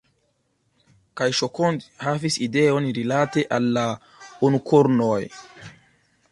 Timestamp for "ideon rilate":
2.47-3.45